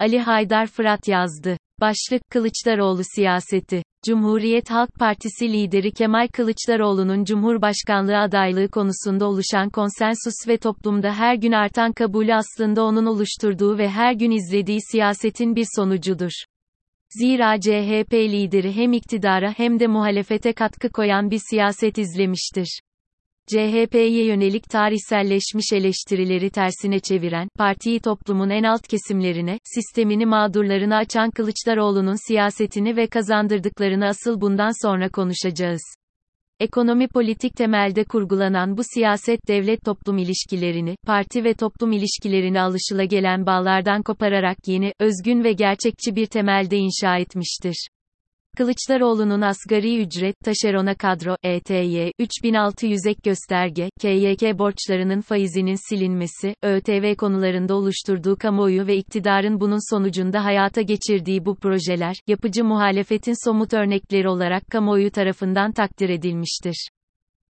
Ali 0.00 0.18
Haydar 0.18 0.66
Fırat 0.66 1.08
yazdı. 1.08 1.56
Başlık 1.80 2.22
Kılıçdaroğlu 2.30 3.02
siyaseti. 3.14 3.82
Cumhuriyet 4.06 4.70
Halk 4.70 4.94
Partisi 4.98 5.52
lideri 5.52 5.92
Kemal 5.92 6.28
Kılıçdaroğlu'nun 6.28 7.24
Cumhurbaşkanlığı 7.24 8.18
adaylığı 8.18 8.68
konusunda 8.68 9.26
oluşan 9.26 9.70
konsensus 9.70 10.48
ve 10.48 10.58
toplumda 10.58 11.14
her 11.14 11.34
gün 11.34 11.52
artan 11.52 11.92
kabulü 11.92 12.34
aslında 12.34 12.84
onun 12.84 13.06
oluşturduğu 13.06 13.78
ve 13.78 13.88
her 13.88 14.12
gün 14.12 14.30
izlediği 14.30 14.78
siyasetin 14.90 15.56
bir 15.56 15.66
sonucudur. 15.76 16.32
Zira 17.18 17.60
CHP 17.60 18.12
lideri 18.12 18.72
hem 18.76 18.92
iktidara 18.92 19.52
hem 19.56 19.80
de 19.80 19.86
muhalefete 19.86 20.52
katkı 20.52 20.88
koyan 20.88 21.30
bir 21.30 21.40
siyaset 21.50 21.98
izlemiştir. 21.98 22.80
CHP'ye 23.46 24.24
yönelik 24.24 24.64
tarihselleşmiş 24.70 25.72
eleştirileri 25.72 26.50
tersine 26.50 27.00
çeviren, 27.00 27.48
partiyi 27.58 28.00
toplumun 28.00 28.50
en 28.50 28.62
alt 28.62 28.88
kesimlerine, 28.88 29.58
sistemini 29.64 30.26
mağdurlarına 30.26 30.96
açan 30.96 31.30
Kılıçdaroğlu'nun 31.30 32.28
siyasetini 32.28 32.96
ve 32.96 33.06
kazandırdıklarını 33.06 34.06
asıl 34.06 34.40
bundan 34.40 34.86
sonra 34.86 35.08
konuşacağız. 35.08 35.82
Ekonomi 36.60 37.08
politik 37.08 37.56
temelde 37.56 38.04
kurgulanan 38.04 38.76
bu 38.76 38.82
siyaset 38.94 39.48
devlet-toplum 39.48 40.18
ilişkilerini, 40.18 40.96
parti 41.06 41.44
ve 41.44 41.54
toplum 41.54 41.92
ilişkilerini 41.92 42.60
alışılagelen 42.60 43.46
bağlardan 43.46 44.02
kopararak 44.02 44.56
yeni, 44.66 44.92
özgün 45.00 45.44
ve 45.44 45.52
gerçekçi 45.52 46.16
bir 46.16 46.26
temelde 46.26 46.76
inşa 46.76 47.18
etmiştir. 47.18 47.88
Kılıçdaroğlu'nun 48.56 49.40
asgari 49.40 50.02
ücret, 50.02 50.36
taşerona 50.44 50.94
kadro, 50.94 51.36
ETY, 51.42 52.08
3600 52.18 53.06
ek 53.06 53.20
gösterge, 53.24 53.90
KYK 54.00 54.58
borçlarının 54.58 55.20
faizinin 55.20 55.88
silinmesi, 55.88 56.54
ÖTV 56.62 57.14
konularında 57.14 57.74
oluşturduğu 57.74 58.36
kamuoyu 58.36 58.86
ve 58.86 58.96
iktidarın 58.96 59.60
bunun 59.60 59.94
sonucunda 59.94 60.44
hayata 60.44 60.82
geçirdiği 60.82 61.44
bu 61.44 61.54
projeler, 61.54 62.16
yapıcı 62.26 62.64
muhalefetin 62.64 63.44
somut 63.44 63.74
örnekleri 63.74 64.28
olarak 64.28 64.66
kamuoyu 64.70 65.10
tarafından 65.10 65.72
takdir 65.72 66.08
edilmiştir. 66.08 66.88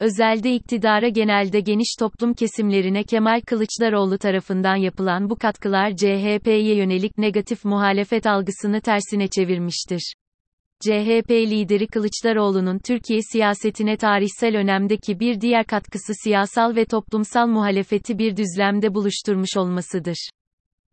Özelde 0.00 0.54
iktidara 0.54 1.08
genelde 1.08 1.60
geniş 1.60 1.94
toplum 1.98 2.34
kesimlerine 2.34 3.04
Kemal 3.04 3.40
Kılıçdaroğlu 3.40 4.18
tarafından 4.18 4.76
yapılan 4.76 5.30
bu 5.30 5.36
katkılar 5.36 5.96
CHP'ye 5.96 6.76
yönelik 6.76 7.18
negatif 7.18 7.64
muhalefet 7.64 8.26
algısını 8.26 8.80
tersine 8.80 9.28
çevirmiştir. 9.28 10.14
CHP 10.80 11.30
lideri 11.30 11.86
Kılıçdaroğlu'nun 11.86 12.78
Türkiye 12.78 13.20
siyasetine 13.32 13.96
tarihsel 13.96 14.56
önemdeki 14.56 15.20
bir 15.20 15.40
diğer 15.40 15.66
katkısı 15.66 16.12
siyasal 16.24 16.76
ve 16.76 16.84
toplumsal 16.84 17.46
muhalefeti 17.46 18.18
bir 18.18 18.36
düzlemde 18.36 18.94
buluşturmuş 18.94 19.56
olmasıdır. 19.56 20.30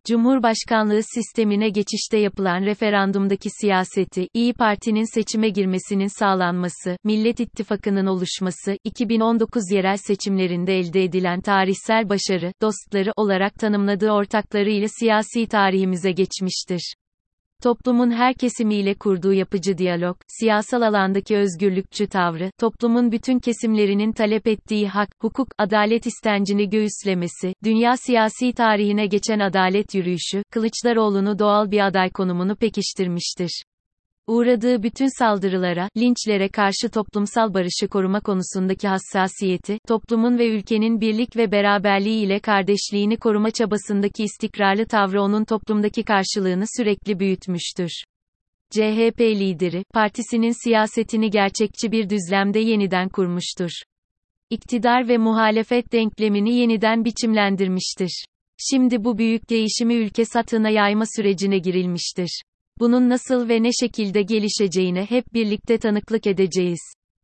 Cumhurbaşkanlığı 0.06 1.02
sistemine 1.14 1.68
geçişte 1.68 2.18
yapılan 2.18 2.60
referandumdaki 2.60 3.48
siyaseti, 3.60 4.28
İyi 4.34 4.52
Parti'nin 4.52 5.14
seçime 5.14 5.48
girmesinin 5.48 6.18
sağlanması, 6.18 6.96
Millet 7.04 7.40
İttifakı'nın 7.40 8.06
oluşması, 8.06 8.76
2019 8.84 9.62
yerel 9.72 9.96
seçimlerinde 9.96 10.78
elde 10.78 11.04
edilen 11.04 11.40
tarihsel 11.40 12.08
başarı, 12.08 12.52
dostları 12.62 13.12
olarak 13.16 13.54
tanımladığı 13.54 14.10
ortaklarıyla 14.10 14.88
siyasi 14.98 15.46
tarihimize 15.46 16.12
geçmiştir. 16.12 16.94
Toplumun 17.62 18.10
her 18.10 18.34
kesimiyle 18.34 18.94
kurduğu 18.94 19.32
yapıcı 19.32 19.78
diyalog, 19.78 20.16
siyasal 20.28 20.82
alandaki 20.82 21.36
özgürlükçü 21.36 22.06
tavrı, 22.06 22.50
toplumun 22.60 23.12
bütün 23.12 23.38
kesimlerinin 23.38 24.12
talep 24.12 24.46
ettiği 24.46 24.88
hak, 24.88 25.08
hukuk, 25.20 25.48
adalet 25.58 26.06
istencini 26.06 26.70
göğüslemesi, 26.70 27.54
dünya 27.64 27.96
siyasi 27.96 28.52
tarihine 28.52 29.06
geçen 29.06 29.38
adalet 29.38 29.94
yürüyüşü, 29.94 30.42
Kılıçdaroğlu'nu 30.50 31.38
doğal 31.38 31.70
bir 31.70 31.86
aday 31.86 32.10
konumunu 32.10 32.56
pekiştirmiştir 32.56 33.62
uğradığı 34.28 34.82
bütün 34.82 35.18
saldırılara, 35.18 35.88
linçlere 35.96 36.48
karşı 36.48 36.88
toplumsal 36.88 37.54
barışı 37.54 37.88
koruma 37.88 38.20
konusundaki 38.20 38.88
hassasiyeti, 38.88 39.78
toplumun 39.88 40.38
ve 40.38 40.48
ülkenin 40.48 41.00
birlik 41.00 41.36
ve 41.36 41.52
beraberliği 41.52 42.26
ile 42.26 42.40
kardeşliğini 42.40 43.16
koruma 43.16 43.50
çabasındaki 43.50 44.24
istikrarlı 44.24 44.86
tavrı 44.86 45.22
onun 45.22 45.44
toplumdaki 45.44 46.02
karşılığını 46.02 46.64
sürekli 46.76 47.20
büyütmüştür. 47.20 47.90
CHP 48.70 49.20
lideri, 49.20 49.84
partisinin 49.94 50.64
siyasetini 50.64 51.30
gerçekçi 51.30 51.92
bir 51.92 52.10
düzlemde 52.10 52.58
yeniden 52.58 53.08
kurmuştur. 53.08 53.70
İktidar 54.50 55.08
ve 55.08 55.18
muhalefet 55.18 55.92
denklemini 55.92 56.54
yeniden 56.54 57.04
biçimlendirmiştir. 57.04 58.24
Şimdi 58.70 59.04
bu 59.04 59.18
büyük 59.18 59.50
değişimi 59.50 59.94
ülke 59.94 60.24
satına 60.24 60.70
yayma 60.70 61.04
sürecine 61.16 61.58
girilmiştir. 61.58 62.42
Bunun 62.80 63.08
nasıl 63.08 63.48
ve 63.48 63.62
ne 63.62 63.70
şekilde 63.80 64.22
gelişeceğine 64.22 65.04
hep 65.04 65.34
birlikte 65.34 65.78
tanıklık 65.78 66.26
edeceğiz. 66.26 66.80